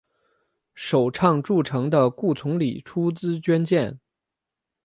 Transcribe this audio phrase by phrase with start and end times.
[0.73, 3.99] 首倡筑城的顾从礼出资捐建。